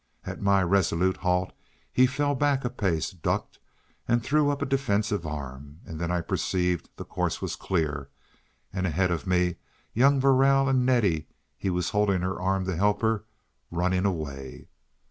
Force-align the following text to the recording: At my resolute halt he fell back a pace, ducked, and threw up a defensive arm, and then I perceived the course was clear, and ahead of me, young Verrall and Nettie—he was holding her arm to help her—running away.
At 0.25 0.41
my 0.41 0.63
resolute 0.63 1.17
halt 1.17 1.53
he 1.93 2.07
fell 2.07 2.33
back 2.33 2.65
a 2.65 2.71
pace, 2.71 3.11
ducked, 3.11 3.59
and 4.07 4.23
threw 4.23 4.49
up 4.49 4.63
a 4.63 4.65
defensive 4.65 5.27
arm, 5.27 5.79
and 5.85 5.99
then 5.99 6.09
I 6.09 6.21
perceived 6.21 6.89
the 6.95 7.05
course 7.05 7.39
was 7.39 7.55
clear, 7.55 8.09
and 8.73 8.87
ahead 8.87 9.11
of 9.11 9.27
me, 9.27 9.57
young 9.93 10.19
Verrall 10.19 10.67
and 10.67 10.87
Nettie—he 10.87 11.69
was 11.69 11.91
holding 11.91 12.21
her 12.21 12.41
arm 12.41 12.65
to 12.65 12.75
help 12.75 13.03
her—running 13.03 14.05
away. 14.07 14.69